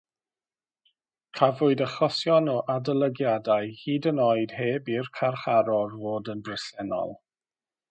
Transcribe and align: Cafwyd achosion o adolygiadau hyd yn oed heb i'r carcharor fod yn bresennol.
Cafwyd 1.39 1.83
achosion 1.87 2.49
o 2.55 2.55
adolygiadau 2.77 3.69
hyd 3.83 4.09
yn 4.13 4.23
oed 4.31 4.57
heb 4.63 4.91
i'r 4.97 5.13
carcharor 5.21 5.97
fod 6.07 6.35
yn 6.37 6.45
bresennol. 6.49 7.17